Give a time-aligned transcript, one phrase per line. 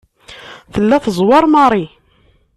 [0.73, 1.85] Tella tezweṛ Mary.